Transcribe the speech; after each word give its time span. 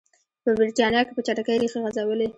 په 0.43 0.49
برېټانیا 0.59 1.01
کې 1.05 1.13
په 1.15 1.21
چټکۍ 1.27 1.57
ریښې 1.61 1.79
غځولې. 1.83 2.27